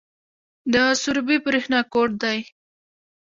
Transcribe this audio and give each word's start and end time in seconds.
د 0.73 0.75
سروبي 1.01 1.37
بریښنا 1.45 1.79
کوټ 1.93 2.11
دی 2.23 2.39